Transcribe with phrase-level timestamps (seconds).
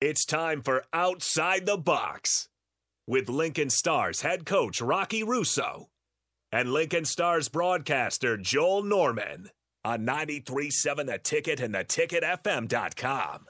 [0.00, 2.48] It's time for Outside the Box
[3.06, 5.90] with Lincoln Stars head coach Rocky Russo
[6.50, 9.50] and Lincoln Stars broadcaster Joel Norman
[9.84, 13.46] on 93.7 The Ticket and theticketfm.com.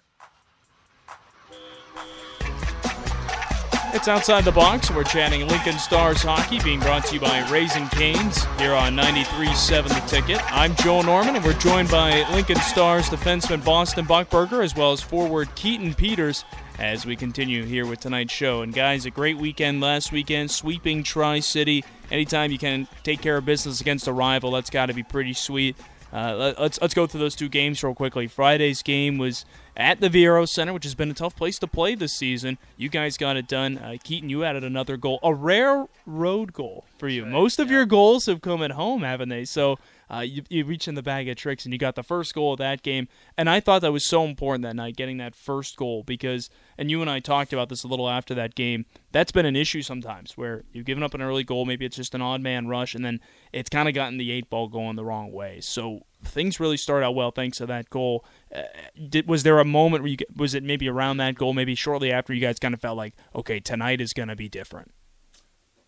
[3.93, 4.89] It's Outside the Box.
[4.89, 9.89] We're chatting Lincoln Stars hockey, being brought to you by Raising Canes here on 93.7
[9.89, 10.41] The Ticket.
[10.53, 15.01] I'm Joel Norman, and we're joined by Lincoln Stars defenseman Boston Buckberger, as well as
[15.01, 16.45] forward Keaton Peters,
[16.79, 18.63] as we continue here with tonight's show.
[18.63, 21.85] And guys, a great weekend last weekend, sweeping Tri City.
[22.13, 25.33] Anytime you can take care of business against a rival, that's got to be pretty
[25.33, 25.77] sweet.
[26.13, 28.27] Uh, let's let's go through those two games real quickly.
[28.27, 29.45] Friday's game was
[29.81, 32.59] at the Viaero Center, which has been a tough place to play this season.
[32.77, 33.79] You guys got it done.
[33.79, 37.25] Uh, Keaton, you added another goal, a rare road goal for you.
[37.25, 37.79] Right, Most of yeah.
[37.79, 39.47] your goals have come at home, haven't they?
[39.47, 39.79] So
[40.13, 42.53] uh, you, you reach in the bag of tricks and you got the first goal
[42.53, 43.09] of that game.
[43.39, 46.91] And I thought that was so important that night, getting that first goal, because, and
[46.91, 49.83] you and I talked about this a little after that game, that's been an issue
[49.83, 52.95] sometimes where you've given up an early goal, maybe it's just an odd man rush,
[52.95, 53.21] and then
[53.53, 55.61] it's kind of gotten the eight ball going the wrong way.
[55.61, 58.25] So things really start out well thanks to that goal.
[58.55, 58.63] Uh,
[59.09, 62.13] did, was there a moment where you was it maybe around that goal, maybe shortly
[62.13, 64.93] after you guys kind of felt like, okay, tonight is going to be different?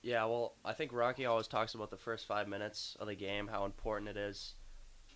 [0.02, 3.46] Yeah, well, I think Rocky always talks about the first five minutes of the game,
[3.46, 4.54] how important it is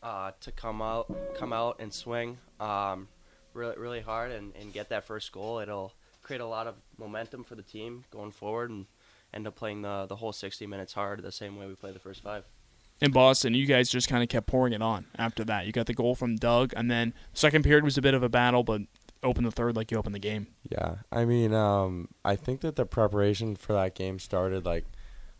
[0.02, 3.08] uh, to come out, come out and swing um,
[3.52, 5.58] really, really hard and, and get that first goal.
[5.58, 5.92] It'll
[6.22, 8.86] create a lot of momentum for the team going forward and
[9.34, 12.00] end up playing the the whole 60 minutes hard the same way we played the
[12.00, 12.44] first five.
[13.00, 15.66] In Boston, you guys just kind of kept pouring it on after that.
[15.66, 18.28] You got the goal from Doug, and then second period was a bit of a
[18.28, 18.82] battle, but
[19.22, 20.46] open the third like you opened the game.
[20.70, 24.86] Yeah, I mean, um, I think that the preparation for that game started like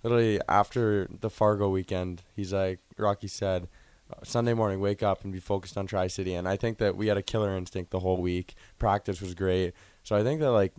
[0.03, 2.23] literally after the Fargo weekend.
[2.35, 3.69] He's like Rocky said,
[4.11, 6.35] uh, Sunday morning, wake up and be focused on Tri City.
[6.35, 8.55] And I think that we had a killer instinct the whole week.
[8.79, 10.75] Practice was great, so I think that like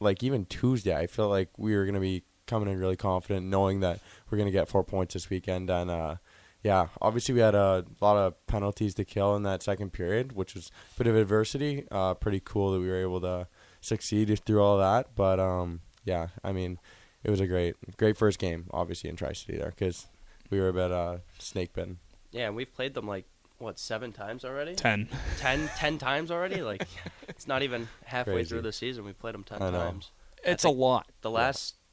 [0.00, 3.80] like even Tuesday, I feel like we were gonna be coming in really confident, knowing
[3.80, 5.90] that we're gonna get four points this weekend and.
[5.90, 6.16] uh
[6.62, 10.56] yeah, obviously we had a lot of penalties to kill in that second period, which
[10.56, 11.86] was a bit of adversity.
[11.92, 13.46] Uh, pretty cool that we were able to
[13.80, 15.14] succeed through all that.
[15.14, 16.80] But um, yeah, I mean,
[17.22, 20.06] it was a great, great first game, obviously in Tri City there because
[20.50, 21.98] we were a bit uh, snake bitten.
[22.32, 23.26] Yeah, and we've played them like
[23.58, 24.74] what seven times already?
[24.74, 25.08] Ten.
[25.38, 26.62] Ten, ten times already.
[26.62, 26.86] Like
[27.28, 28.48] it's not even halfway Crazy.
[28.48, 29.04] through the season.
[29.04, 30.10] We've played them ten times.
[30.44, 31.06] It's a lot.
[31.22, 31.85] The last, yeah.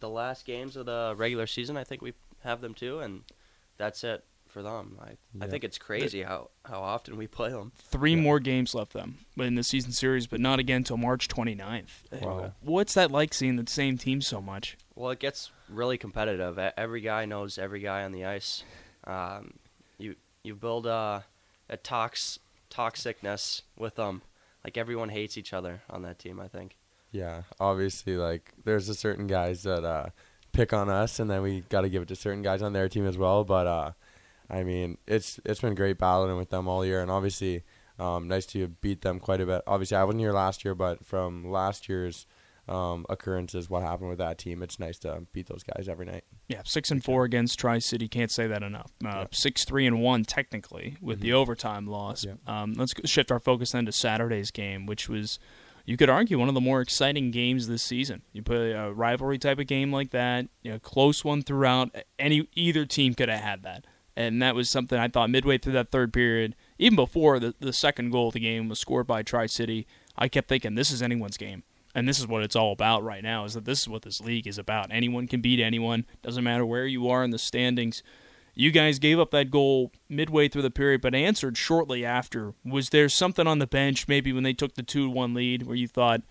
[0.00, 2.14] The last games of the regular season, I think we
[2.44, 3.22] have them too, and
[3.76, 4.98] that's it for them.
[5.00, 5.44] I, yeah.
[5.44, 7.72] I think it's crazy how, how often we play them.
[7.76, 8.20] Three yeah.
[8.20, 12.22] more games left them in the season series, but not again until March 29th.
[12.22, 12.52] Wow.
[12.60, 14.76] What's that like seeing the same team so much?
[14.94, 16.58] Well, it gets really competitive.
[16.58, 18.64] Every guy knows every guy on the ice.
[19.04, 19.54] Um,
[19.98, 21.24] you you build a,
[21.68, 22.38] a tox
[22.70, 24.22] toxicness with them.
[24.64, 26.40] Like everyone hates each other on that team.
[26.40, 26.76] I think.
[27.10, 30.10] Yeah, obviously, like there's a certain guys that uh,
[30.52, 32.88] pick on us, and then we got to give it to certain guys on their
[32.88, 33.44] team as well.
[33.44, 33.92] But uh,
[34.50, 37.64] I mean, it's it's been great battling with them all year, and obviously,
[37.98, 39.62] um, nice to beat them quite a bit.
[39.66, 42.26] Obviously, I wasn't here last year, but from last year's
[42.68, 46.24] um, occurrences, what happened with that team, it's nice to beat those guys every night.
[46.48, 48.08] Yeah, six and four against Tri City.
[48.08, 48.92] Can't say that enough.
[49.04, 49.24] Uh, yeah.
[49.32, 51.24] Six three and one technically with mm-hmm.
[51.24, 52.24] the overtime loss.
[52.24, 52.34] Yeah.
[52.46, 55.38] Um, let's shift our focus then to Saturday's game, which was
[55.88, 58.20] you could argue one of the more exciting games this season.
[58.34, 61.96] You put a rivalry type of game like that, you know, close one throughout.
[62.18, 65.72] Any either team could have had that, and that was something I thought midway through
[65.72, 69.22] that third period, even before the the second goal of the game was scored by
[69.22, 69.86] Tri City.
[70.14, 71.62] I kept thinking this is anyone's game,
[71.94, 73.46] and this is what it's all about right now.
[73.46, 74.88] Is that this is what this league is about?
[74.92, 76.04] Anyone can beat anyone.
[76.22, 78.02] Doesn't matter where you are in the standings.
[78.58, 82.54] You guys gave up that goal midway through the period, but answered shortly after.
[82.64, 85.76] Was there something on the bench, maybe when they took the 2 1 lead, where
[85.76, 86.22] you thought,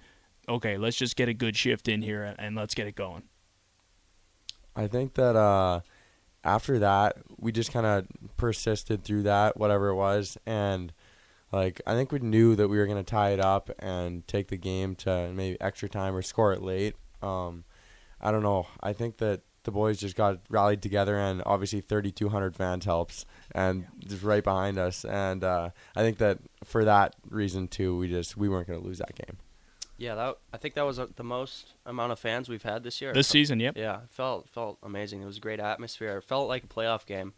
[0.49, 3.23] okay, let's just get a good shift in here and let's get it going?
[4.75, 5.79] I think that uh,
[6.43, 10.37] after that, we just kind of persisted through that, whatever it was.
[10.45, 10.91] And
[11.53, 14.49] like I think we knew that we were going to tie it up and take
[14.49, 16.97] the game to maybe extra time or score it late.
[17.21, 17.63] Um,
[18.19, 18.67] I don't know.
[18.83, 23.81] I think that the boys just got rallied together, and obviously 3,200 fans helps, and
[23.81, 24.07] yeah.
[24.07, 25.03] just right behind us.
[25.03, 28.87] And uh, I think that for that reason too, we just we weren't going to
[28.87, 29.37] lose that game.
[29.97, 33.01] Yeah, that I think that was uh, the most amount of fans we've had this
[33.01, 33.11] year.
[33.11, 33.75] This season, yep.
[33.75, 35.21] Yeah, it felt felt amazing.
[35.21, 36.17] It was a great atmosphere.
[36.17, 37.33] It felt like a playoff game.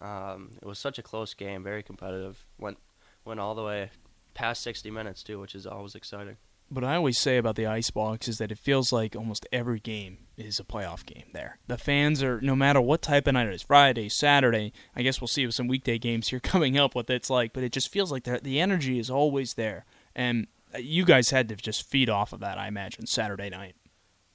[0.00, 2.46] Um, it was such a close game, very competitive.
[2.56, 2.78] Went
[3.24, 3.90] went all the way
[4.34, 6.36] past 60 minutes too, which is always exciting
[6.68, 9.80] what I always say about the ice box is that it feels like almost every
[9.80, 11.58] game is a playoff game there.
[11.66, 14.72] The fans are no matter what type of night it is, Friday, Saturday.
[14.96, 17.62] I guess we'll see with some weekday games here coming up what that's like, but
[17.62, 19.84] it just feels like the energy is always there.
[20.14, 20.46] And
[20.78, 23.76] you guys had to just feed off of that, I imagine, Saturday night.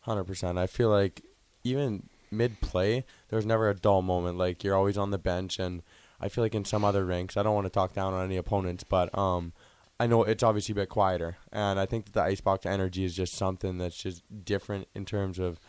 [0.01, 0.57] Hundred percent.
[0.57, 1.21] I feel like
[1.63, 4.37] even mid play, there's never a dull moment.
[4.37, 5.83] Like you're always on the bench, and
[6.21, 8.37] I feel like in some other ranks, I don't want to talk down on any
[8.37, 9.53] opponents, but um,
[9.99, 13.15] I know it's obviously a bit quieter, and I think that the icebox energy is
[13.15, 15.59] just something that's just different in terms of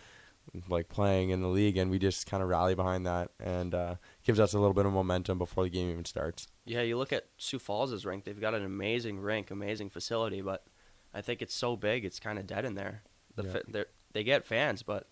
[0.69, 3.95] like playing in the league, and we just kind of rally behind that, and uh,
[4.25, 6.47] gives us a little bit of momentum before the game even starts.
[6.65, 10.65] Yeah, you look at Sioux Falls' rink; they've got an amazing rink, amazing facility, but
[11.13, 13.03] I think it's so big, it's kind of dead in there.
[13.35, 13.53] The Yeah.
[13.83, 15.09] fi- they get fans, but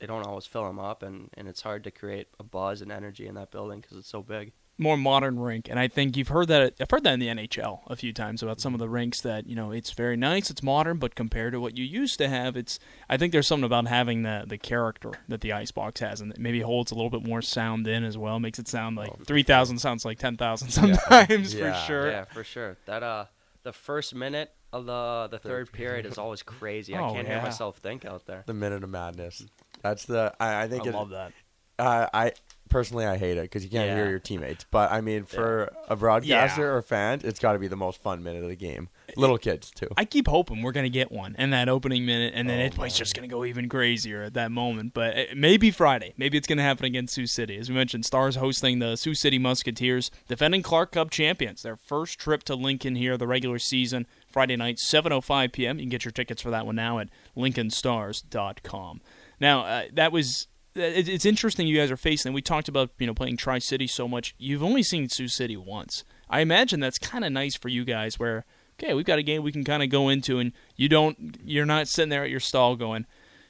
[0.00, 2.92] they don't always fill them up, and, and it's hard to create a buzz and
[2.92, 4.52] energy in that building because it's so big.
[4.78, 6.74] More modern rink, and I think you've heard that.
[6.80, 9.46] I've heard that in the NHL a few times about some of the rinks that
[9.46, 12.56] you know it's very nice, it's modern, but compared to what you used to have,
[12.56, 12.78] it's.
[13.08, 16.38] I think there's something about having the the character that the icebox has, and it
[16.38, 18.38] maybe holds a little bit more sound in as well.
[18.38, 21.72] Makes it sound like three thousand sounds like ten thousand sometimes Yeah.
[21.72, 22.10] for sure.
[22.10, 22.76] Yeah, for sure.
[22.86, 23.24] That uh,
[23.62, 26.94] the first minute of the the third period is always crazy.
[26.94, 27.34] I Oh, can't yeah.
[27.36, 28.42] hear myself think out there.
[28.46, 29.44] The minute of madness.
[29.82, 30.34] That's the.
[30.38, 31.32] I, I think I it, love that.
[31.78, 32.32] Uh, I
[32.68, 34.64] personally I hate it because you can't hear your teammates.
[34.70, 36.66] But I mean, for a broadcaster Yeah.
[36.68, 38.88] or fan, it's got to be the most fun minute of the game.
[39.16, 39.88] Little kids too.
[39.96, 42.98] I keep hoping we're gonna get one in that opening minute, and then Oh, it's
[42.98, 44.94] just gonna go even crazier at that moment.
[44.94, 47.56] But it, maybe Friday, maybe it's gonna happen against Sioux City.
[47.56, 51.62] As we mentioned, Stars hosting the Sioux City Musketeers, defending Clark Cup champions.
[51.62, 55.78] Their first trip to Lincoln here, the regular season, Friday night, 7:05 p.m.
[55.78, 59.00] You can get your tickets for that one now at LincolnStars.com.
[59.40, 60.48] Now uh, that was.
[60.76, 62.32] It- It's interesting you guys are facing.
[62.32, 64.34] We talked about you know playing Tri City so much.
[64.38, 66.04] You've only seen Sioux City once.
[66.28, 68.44] I imagine that's kind of nice for you guys, where
[68.80, 71.64] okay, we've got a game we can kind of go into, and you don't, you're
[71.64, 73.06] not sitting there at your stall going,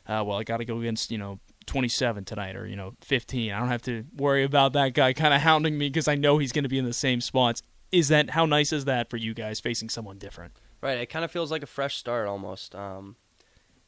[0.07, 3.53] uh, well, I got to go against you know 27 tonight or you know 15.
[3.53, 6.39] I don't have to worry about that guy kind of hounding me because I know
[6.39, 7.61] he's going to be in the same spots.
[7.93, 10.53] Is that how nice is that for you guys facing someone different?
[10.81, 10.99] Right.
[10.99, 12.75] It kind of feels like a fresh start almost.
[12.75, 13.17] Um,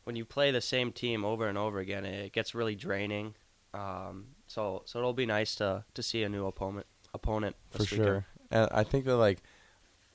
[0.08, 3.34] when you play the same team over and over again, it gets really draining.
[3.74, 7.88] Um, so so it'll be nice to to see a new opponent opponent for this
[7.88, 7.98] sure.
[7.98, 8.24] weekend.
[8.50, 9.42] And I think that like,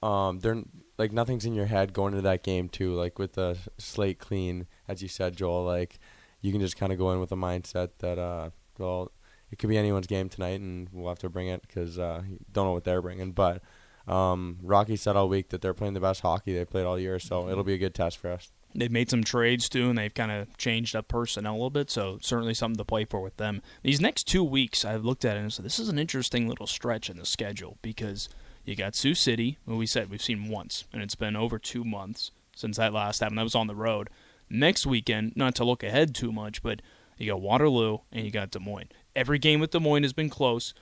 [0.01, 0.63] um, they're
[0.97, 2.95] like nothing's in your head going into that game too.
[2.95, 5.63] Like with the slate clean, as you said, Joel.
[5.63, 5.99] Like
[6.41, 8.49] you can just kind of go in with a mindset that uh,
[8.79, 9.11] well,
[9.51, 12.39] it could be anyone's game tonight, and we'll have to bring it because uh, you
[12.51, 13.31] don't know what they're bringing.
[13.31, 13.61] But
[14.07, 17.19] um, Rocky said all week that they're playing the best hockey they played all year,
[17.19, 18.51] so it'll be a good test for us.
[18.75, 21.89] They've made some trades too, and they've kind of changed up personnel a little bit.
[21.89, 23.61] So certainly something to play for with them.
[23.83, 26.67] These next two weeks, I've looked at it and said this is an interesting little
[26.67, 28.29] stretch in the schedule because
[28.65, 31.83] you got Sioux City, who we said we've seen once, and it's been over two
[31.83, 33.37] months since that last happened.
[33.37, 34.09] That was on the road.
[34.49, 36.81] Next weekend, not to look ahead too much, but
[37.17, 38.89] you got Waterloo and you got Des Moines.
[39.15, 40.73] Every game with Des Moines has been close.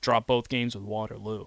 [0.00, 1.46] Drop both games with Waterloo.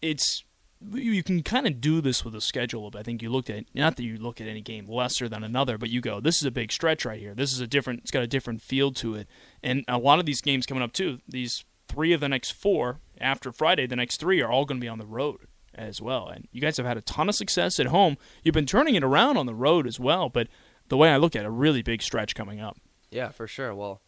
[0.00, 0.44] It's
[0.92, 2.90] you can kind of do this with a schedule.
[2.94, 5.78] I think you looked at not that you look at any game lesser than another,
[5.78, 7.34] but you go, this is a big stretch right here.
[7.34, 8.00] This is a different.
[8.00, 9.28] It's got a different feel to it,
[9.62, 11.18] and a lot of these games coming up too.
[11.28, 14.84] These three of the next four after Friday, the next three are all going to
[14.84, 16.28] be on the road as well.
[16.28, 18.16] And you guys have had a ton of success at home.
[18.42, 20.28] You've been turning it around on the road as well.
[20.28, 20.48] But
[20.88, 22.78] the way I look at it, a really big stretch coming up.
[23.10, 23.74] Yeah, for sure.
[23.74, 24.02] Well,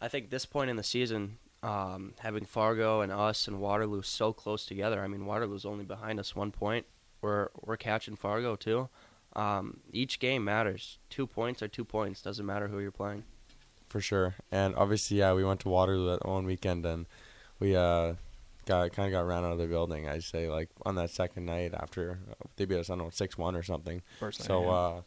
[0.00, 4.32] I think this point in the season, um, having Fargo and us and Waterloo so
[4.32, 5.02] close together.
[5.02, 6.84] I mean, Waterloo's only behind us one point.
[7.22, 8.90] We're we're catching Fargo too.
[9.34, 10.98] Um, each game matters.
[11.08, 12.20] Two points are two points.
[12.20, 13.24] Doesn't matter who you're playing.
[13.88, 14.34] For sure.
[14.52, 17.06] And obviously, yeah, we went to Waterloo that one weekend, and
[17.58, 18.14] we uh,
[18.66, 20.06] got kind of got ran out of the building.
[20.06, 23.10] I'd say like on that second night after uh, they beat us, I don't know,
[23.10, 24.02] six one or something.
[24.20, 24.70] First night, so yeah.
[24.70, 25.02] uh,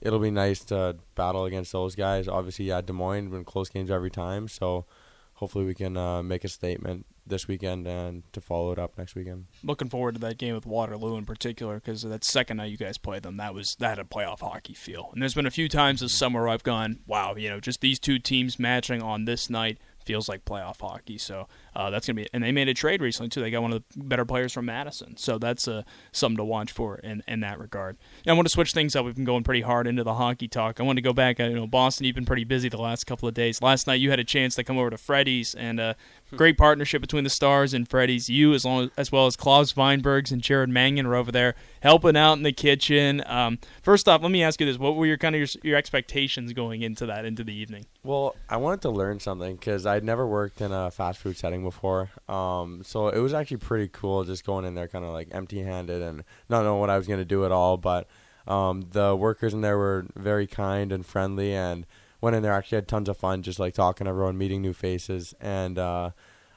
[0.00, 2.26] it'll be nice to battle against those guys.
[2.26, 4.48] Obviously, yeah, Des Moines been close games every time.
[4.48, 4.86] So
[5.34, 9.14] hopefully, we can uh, make a statement this weekend and to follow it up next
[9.14, 9.46] weekend.
[9.62, 12.98] looking forward to that game with Waterloo in particular because that second night you guys
[12.98, 15.10] played them, that was that had a playoff hockey feel.
[15.12, 17.80] And there's been a few times this summer where I've gone, wow, you know, just
[17.80, 21.16] these two teams matching on this night feels like playoff hockey.
[21.16, 22.28] So uh, that's gonna be.
[22.32, 23.40] And they made a trade recently too.
[23.40, 26.72] They got one of the better players from Madison, so that's uh, something to watch
[26.72, 27.96] for in in that regard.
[28.24, 29.04] And I want to switch things up.
[29.04, 30.80] We've been going pretty hard into the hockey talk.
[30.80, 31.40] I want to go back.
[31.40, 33.60] uh, You know, Boston, you've been pretty busy the last couple of days.
[33.62, 35.80] Last night you had a chance to come over to Freddy's and.
[35.80, 35.94] Uh,
[36.34, 38.28] Great partnership between the Stars and Freddy's.
[38.28, 42.16] You, as long as well as Klavs Veinbergs and Jared Mangan, are over there helping
[42.16, 43.22] out in the kitchen.
[43.26, 45.76] Um, first off, let me ask you this: What were your kind of your, your
[45.76, 47.86] expectations going into that into the evening?
[48.02, 51.62] Well, I wanted to learn something because I'd never worked in a fast food setting
[51.64, 52.10] before.
[52.28, 55.62] Um, so it was actually pretty cool just going in there kind of like empty
[55.62, 57.76] handed and not knowing what I was going to do at all.
[57.76, 58.06] But
[58.46, 61.86] um, the workers in there were very kind and friendly and
[62.20, 64.72] went in there actually had tons of fun just like talking to everyone, meeting new
[64.72, 65.34] faces.
[65.40, 66.10] And uh,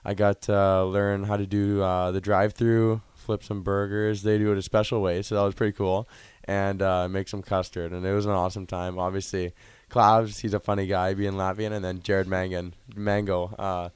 [0.05, 4.23] I got to learn how to do uh, the drive through, flip some burgers.
[4.23, 6.07] They do it a special way, so that was pretty cool.
[6.47, 8.97] and uh, make some custard, and it was an awesome time.
[8.97, 9.53] Obviously,
[9.91, 13.53] Klavs, he's a funny guy, being Latvian, and then Jared Mangan, Mango.
[13.59, 13.89] Uh,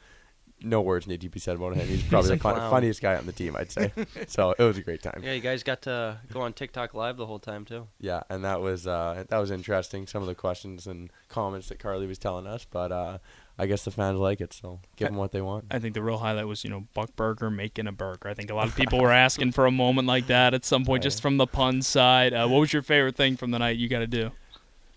[0.63, 1.87] no words need to be said about him.
[1.87, 3.91] He's probably He's the fun- funniest guy on the team, I'd say.
[4.27, 5.21] so it was a great time.
[5.23, 7.87] Yeah, you guys got to go on TikTok live the whole time too.
[7.99, 10.07] Yeah, and that was uh, that was interesting.
[10.07, 13.17] Some of the questions and comments that Carly was telling us, but uh,
[13.57, 15.65] I guess the fans like it, so give them what they want.
[15.69, 18.27] I think the real highlight was, you know, Buckberger making a burger.
[18.27, 20.85] I think a lot of people were asking for a moment like that at some
[20.85, 22.33] point, just from the pun side.
[22.33, 24.31] Uh, what was your favorite thing from the night you got to do?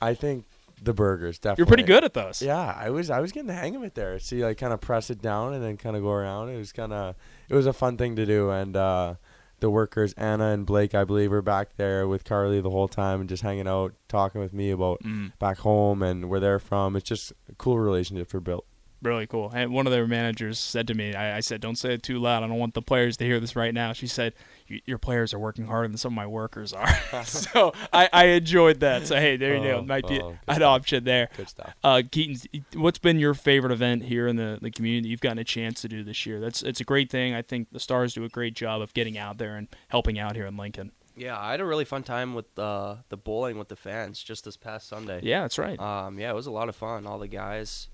[0.01, 0.45] I think
[0.83, 1.61] the burgers definitely.
[1.63, 2.43] You're pretty good at those.
[2.43, 4.19] Yeah, I was I was getting the hang of it there.
[4.19, 6.51] See, like kind of press it down and then kind of go around.
[6.51, 7.15] It was kind of
[7.49, 9.15] it was a fun thing to do, and uh,
[9.61, 13.21] the workers Anna and Blake, I believe, were back there with Carly the whole time
[13.21, 16.97] and just hanging out, talking with me about Mm, back home and where they're from.
[16.97, 18.67] It's just a cool relationship for built.
[19.05, 19.51] Really cool.
[19.55, 22.19] And one of their managers said to me, I, I said, don't say it too
[22.19, 22.43] loud.
[22.43, 23.93] I don't want the players to hear this right now.
[23.93, 24.35] She said,
[24.67, 26.89] your players are working harder than some of my workers are.
[27.25, 29.07] so I, I enjoyed that.
[29.07, 29.79] So, hey, there you go.
[29.79, 30.63] Oh, Might be oh, good an stuff.
[30.63, 31.29] option there.
[31.37, 31.75] Good stuff.
[31.85, 35.45] Uh, Keaton, what's been your favorite event here in the, the community you've gotten a
[35.45, 36.41] chance to do this year?
[36.41, 37.35] That's it's a great thing.
[37.35, 40.35] I think the Stars do a great job of getting out there and helping out
[40.35, 40.93] here in Lincoln.
[41.17, 44.45] Yeah, I had a really fun time with uh, the bowling with the fans just
[44.45, 45.21] this past Sunday.
[45.23, 45.79] Yeah, that's right.
[45.79, 47.07] Um, yeah, it was a lot of fun.
[47.07, 47.89] All the guys.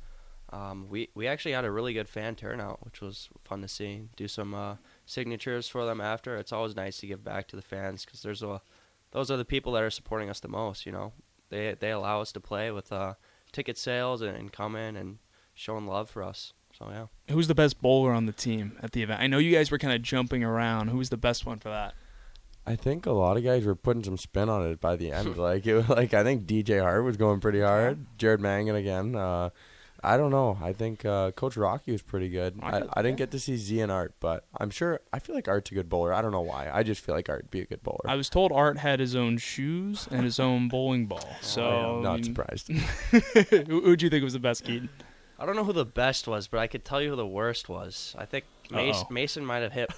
[0.52, 4.02] Um, we we actually had a really good fan turnout, which was fun to see.
[4.16, 4.76] Do some uh,
[5.07, 6.37] signatures for them after.
[6.37, 8.61] It's always nice to give back to the fans because there's a
[9.12, 10.87] those are the people that are supporting us the most.
[10.87, 11.12] You know,
[11.50, 13.14] they they allow us to play with uh,
[13.52, 15.19] ticket sales and, and come in and
[15.54, 16.52] showing love for us.
[16.76, 17.07] So yeah.
[17.33, 19.21] Who's the best bowler on the team at the event?
[19.21, 20.88] I know you guys were kind of jumping around.
[20.88, 21.95] Who was the best one for that?
[22.66, 25.37] I think a lot of guys were putting some spin on it by the end.
[25.38, 28.07] like it was like I think DJ Hart was going pretty hard.
[28.19, 29.14] Jared Mangan again.
[29.14, 29.50] Uh,
[30.02, 30.59] I don't know.
[30.62, 32.59] I think uh, Coach Rocky was pretty good.
[32.62, 33.25] I, Rocky, I didn't yeah.
[33.25, 35.00] get to see Z and Art, but I'm sure.
[35.12, 36.12] I feel like Art's a good bowler.
[36.12, 36.71] I don't know why.
[36.73, 38.00] I just feel like Art would be a good bowler.
[38.07, 41.21] I was told Art had his own shoes and his own bowling ball.
[41.42, 42.69] So I'm I not mean, surprised.
[42.71, 44.88] who who'd you think was the best, Keaton?
[45.38, 47.69] I don't know who the best was, but I could tell you who the worst
[47.69, 48.14] was.
[48.19, 49.12] I think Mason, Uh-oh.
[49.12, 49.90] Mason might have hit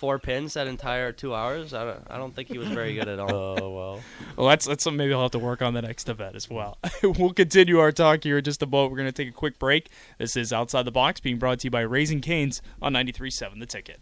[0.00, 1.74] four pins that entire two hours.
[1.74, 3.30] I don't, I don't think he was very good at all.
[3.60, 4.00] Oh well.
[4.36, 6.78] Well, that's that's something maybe I'll have to work on the next event as well.
[7.02, 8.92] we'll continue our talk here in just a moment.
[8.92, 9.90] We're going to take a quick break.
[10.18, 13.66] This is Outside the Box being brought to you by Raising Canes on 93.7 The
[13.66, 13.98] Ticket.